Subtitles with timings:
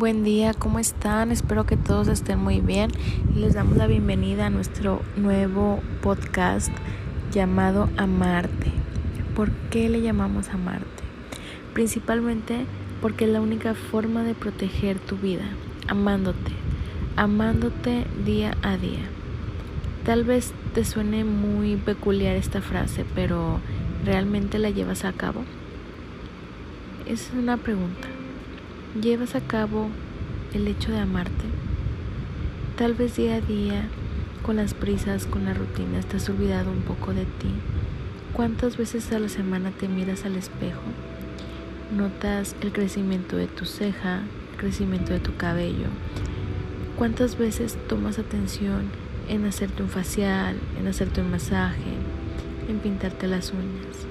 [0.00, 1.30] Buen día, ¿cómo están?
[1.30, 2.90] Espero que todos estén muy bien.
[3.36, 6.72] Les damos la bienvenida a nuestro nuevo podcast
[7.30, 8.72] llamado Amarte.
[9.36, 11.04] ¿Por qué le llamamos Amarte?
[11.74, 12.64] Principalmente
[13.02, 15.44] porque es la única forma de proteger tu vida,
[15.86, 16.52] amándote,
[17.16, 19.04] amándote día a día.
[20.06, 23.60] Tal vez te suene muy peculiar esta frase, pero
[24.06, 25.42] ¿realmente la llevas a cabo?
[27.04, 28.09] Es una pregunta.
[28.98, 29.86] ¿Llevas a cabo
[30.52, 31.44] el hecho de amarte?
[32.76, 33.84] Tal vez día a día,
[34.42, 37.52] con las prisas, con la rutina, te has olvidado un poco de ti.
[38.32, 40.80] ¿Cuántas veces a la semana te miras al espejo?
[41.96, 45.86] Notas el crecimiento de tu ceja, el crecimiento de tu cabello.
[46.98, 48.90] ¿Cuántas veces tomas atención
[49.28, 51.94] en hacerte un facial, en hacerte un masaje,
[52.68, 54.04] en pintarte las uñas?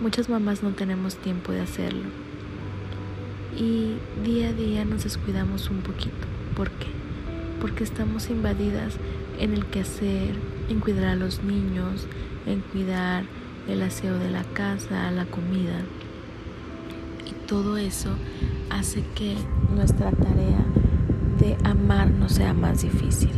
[0.00, 2.08] Muchas mamás no tenemos tiempo de hacerlo
[3.56, 6.26] y día a día nos descuidamos un poquito.
[6.56, 6.86] ¿Por qué?
[7.60, 8.94] Porque estamos invadidas
[9.38, 10.34] en el quehacer,
[10.68, 12.06] en cuidar a los niños,
[12.46, 13.24] en cuidar
[13.68, 15.80] el aseo de la casa, la comida.
[17.26, 18.10] Y todo eso
[18.70, 19.36] hace que
[19.74, 20.64] nuestra tarea
[21.38, 23.30] de amarnos sea más difícil.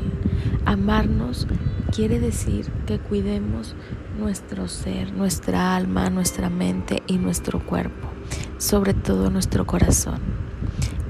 [0.64, 1.46] Amarnos
[1.94, 3.74] quiere decir que cuidemos
[4.18, 8.08] nuestro ser, nuestra alma, nuestra mente y nuestro cuerpo
[8.58, 10.20] sobre todo nuestro corazón.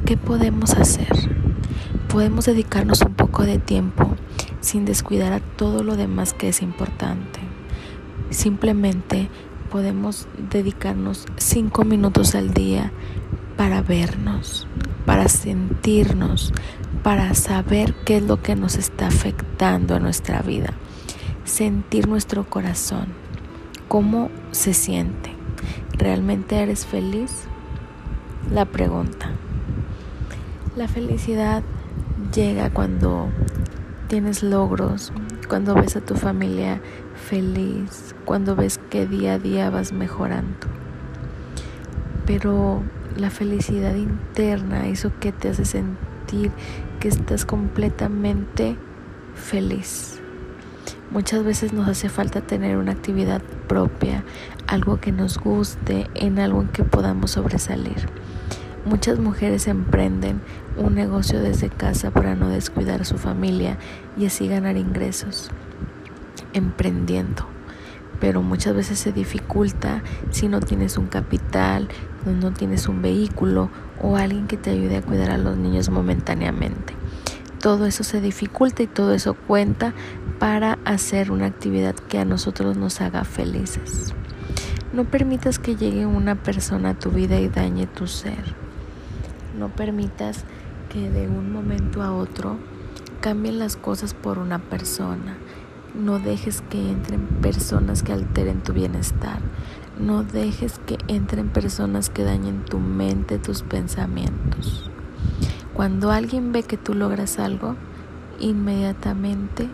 [0.04, 1.08] ¿Qué podemos hacer?
[2.08, 4.14] Podemos dedicarnos un poco de tiempo
[4.60, 7.40] sin descuidar a todo lo demás que es importante.
[8.30, 9.28] Simplemente
[9.70, 12.92] podemos dedicarnos cinco minutos al día
[13.56, 14.66] para vernos,
[15.04, 16.52] para sentirnos,
[17.02, 20.72] para saber qué es lo que nos está afectando en nuestra vida.
[21.44, 23.06] Sentir nuestro corazón,
[23.88, 25.35] cómo se siente.
[25.92, 27.44] ¿Realmente eres feliz?
[28.50, 29.30] La pregunta.
[30.76, 31.62] La felicidad
[32.34, 33.28] llega cuando
[34.08, 35.12] tienes logros,
[35.48, 36.80] cuando ves a tu familia
[37.28, 40.66] feliz, cuando ves que día a día vas mejorando.
[42.26, 42.82] Pero
[43.16, 46.50] la felicidad interna, eso que te hace sentir
[47.00, 48.76] que estás completamente
[49.34, 50.20] feliz.
[51.10, 54.24] Muchas veces nos hace falta tener una actividad propia,
[54.66, 58.08] algo que nos guste, en algo en que podamos sobresalir.
[58.84, 60.40] Muchas mujeres emprenden
[60.76, 63.78] un negocio desde casa para no descuidar a su familia
[64.18, 65.50] y así ganar ingresos,
[66.52, 67.46] emprendiendo.
[68.20, 71.88] Pero muchas veces se dificulta si no tienes un capital,
[72.24, 73.70] no tienes un vehículo
[74.02, 76.94] o alguien que te ayude a cuidar a los niños momentáneamente.
[77.60, 79.94] Todo eso se dificulta y todo eso cuenta
[80.38, 84.14] para hacer una actividad que a nosotros nos haga felices.
[84.92, 88.54] No permitas que llegue una persona a tu vida y dañe tu ser.
[89.58, 90.44] No permitas
[90.92, 92.56] que de un momento a otro
[93.20, 95.36] cambien las cosas por una persona.
[95.94, 99.40] No dejes que entren personas que alteren tu bienestar.
[99.98, 104.90] No dejes que entren personas que dañen tu mente, tus pensamientos.
[105.72, 107.76] Cuando alguien ve que tú logras algo,
[108.40, 109.68] inmediatamente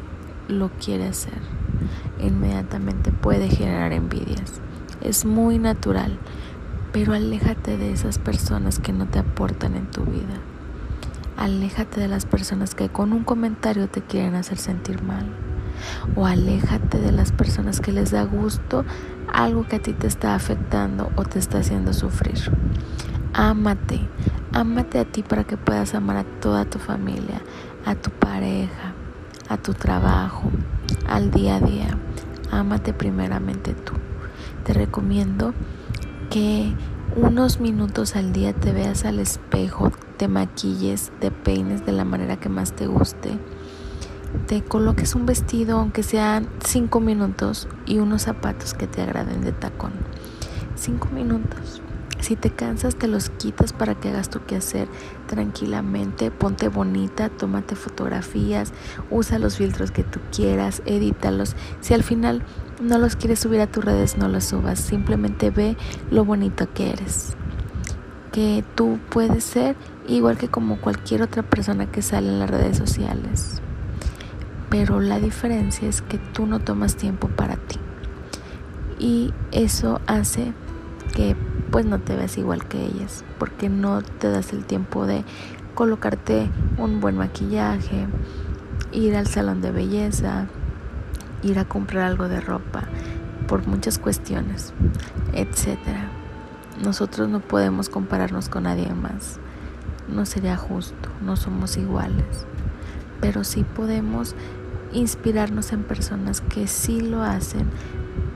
[0.53, 1.41] lo quiere hacer.
[2.21, 4.61] Inmediatamente puede generar envidias.
[5.01, 6.19] Es muy natural,
[6.93, 10.39] pero aléjate de esas personas que no te aportan en tu vida.
[11.37, 15.27] Aléjate de las personas que con un comentario te quieren hacer sentir mal.
[16.15, 18.85] O aléjate de las personas que les da gusto
[19.33, 22.39] algo que a ti te está afectando o te está haciendo sufrir.
[23.33, 24.01] Ámate,
[24.53, 27.41] ámate a ti para que puedas amar a toda tu familia,
[27.87, 28.92] a tu pareja,
[29.53, 30.51] a tu trabajo,
[31.07, 31.99] al día a día.
[32.51, 33.93] Ámate primeramente tú.
[34.65, 35.53] Te recomiendo
[36.31, 36.73] que
[37.17, 42.39] unos minutos al día te veas al espejo, te maquilles, te peines de la manera
[42.39, 43.39] que más te guste,
[44.47, 49.53] te coloques un vestido aunque sean cinco minutos y unos zapatos que te agraden de
[49.53, 49.93] tacón.
[50.75, 51.83] Cinco minutos.
[52.21, 53.31] Si te cansas, te los
[53.77, 54.87] para que hagas tu quehacer
[55.27, 56.31] tranquilamente.
[56.31, 58.73] Ponte bonita, tómate fotografías,
[59.11, 61.57] usa los filtros que tú quieras, edítalos.
[61.81, 62.45] Si al final
[62.81, 64.79] no los quieres subir a tus redes, no los subas.
[64.79, 65.77] Simplemente ve
[66.11, 67.37] lo bonito que eres.
[68.31, 72.79] Que tú puedes ser igual que como cualquier otra persona que sale en las redes
[72.79, 73.61] sociales.
[74.71, 77.79] Pero la diferencia es que tú no tomas tiempo para ti.
[78.99, 80.53] Y eso hace
[81.15, 81.37] que
[81.73, 85.25] pues no te ves igual que ellas, porque no te das el tiempo de
[85.75, 88.07] colocarte un buen maquillaje,
[88.93, 90.49] ir al salón de belleza,
[91.43, 92.85] ir a comprar algo de ropa,
[93.49, 94.75] por muchas cuestiones,
[95.33, 96.11] etcétera.
[96.85, 99.41] Nosotros no podemos compararnos con nadie más.
[100.09, 102.45] no sería justo, no somos iguales,
[103.21, 104.35] pero sí podemos
[104.93, 107.71] inspirarnos en personas que sí lo hacen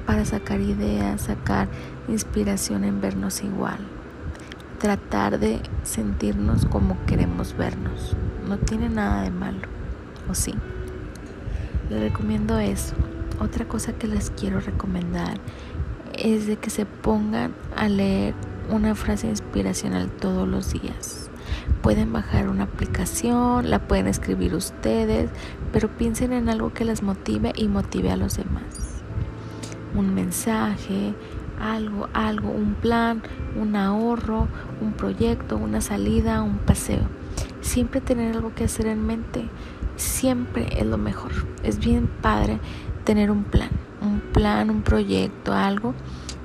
[0.06, 1.69] para sacar ideas, sacar
[2.08, 3.79] inspiración en vernos igual,
[4.79, 8.17] tratar de sentirnos como queremos vernos.
[8.49, 9.67] No tiene nada de malo,
[10.31, 10.55] ¿o sí?
[11.91, 12.94] Les recomiendo eso.
[13.41, 15.38] Otra cosa que les quiero recomendar
[16.17, 18.35] es de que se pongan a leer
[18.70, 21.31] una frase inspiracional todos los días.
[21.82, 25.31] Pueden bajar una aplicación, la pueden escribir ustedes,
[25.73, 28.95] pero piensen en algo que les motive y motive a los demás.
[29.96, 31.14] Un mensaje,
[31.60, 33.22] algo, algo, un plan,
[33.58, 34.46] un ahorro,
[34.81, 37.08] un proyecto, una salida, un paseo.
[37.60, 39.48] Siempre tener algo que hacer en mente,
[39.96, 41.32] siempre es lo mejor.
[41.62, 42.60] Es bien padre
[43.04, 43.70] tener un plan,
[44.02, 45.94] un plan, un proyecto, algo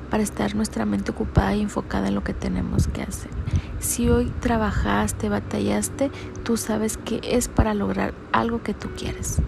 [0.09, 3.31] para estar nuestra mente ocupada y enfocada en lo que tenemos que hacer.
[3.79, 6.11] Si hoy trabajaste, batallaste,
[6.43, 9.41] tú sabes que es para lograr algo que tú quieres.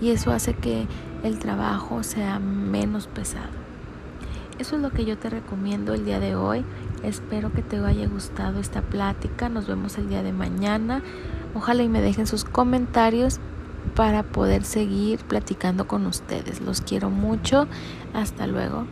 [0.00, 0.86] Y eso hace que
[1.22, 3.62] el trabajo sea menos pesado.
[4.58, 6.64] Eso es lo que yo te recomiendo el día de hoy.
[7.02, 9.48] Espero que te haya gustado esta plática.
[9.48, 11.02] Nos vemos el día de mañana.
[11.54, 13.40] Ojalá y me dejen sus comentarios
[13.96, 16.60] para poder seguir platicando con ustedes.
[16.60, 17.66] Los quiero mucho.
[18.14, 18.86] Hasta luego.